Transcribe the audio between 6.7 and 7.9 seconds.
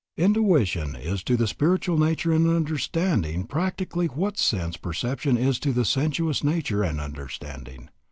and understanding.